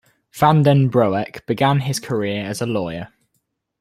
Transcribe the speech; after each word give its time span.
Van 0.33 0.63
den 0.63 0.87
Broek 0.89 1.45
began 1.45 1.81
his 1.81 1.99
career 1.99 2.43
as 2.45 2.59
a 2.59 2.65
lawyer. 2.65 3.09